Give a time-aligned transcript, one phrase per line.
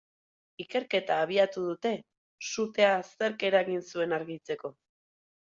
[0.63, 1.91] Ikerketa abiatu dute
[2.47, 4.75] sutea zerk eragin zuen argitzeko.